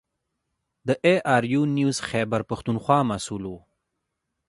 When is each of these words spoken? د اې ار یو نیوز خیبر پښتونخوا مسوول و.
د 0.87 0.89
اې 1.05 1.15
ار 1.35 1.43
یو 1.53 1.63
نیوز 1.77 1.97
خیبر 2.09 2.41
پښتونخوا 2.49 2.99
مسوول 3.09 3.43
و. 3.49 3.53